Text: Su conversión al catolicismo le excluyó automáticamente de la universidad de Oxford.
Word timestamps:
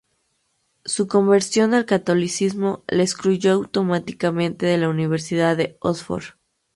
Su 0.83 1.05
conversión 1.07 1.75
al 1.75 1.85
catolicismo 1.85 2.83
le 2.87 3.03
excluyó 3.03 3.51
automáticamente 3.51 4.65
de 4.65 4.79
la 4.79 4.89
universidad 4.89 5.55
de 5.55 5.77
Oxford. 5.79 6.33